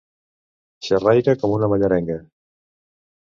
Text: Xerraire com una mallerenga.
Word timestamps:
Xerraire 0.87 1.35
com 1.43 1.53
una 1.57 1.69
mallerenga. 1.73 2.17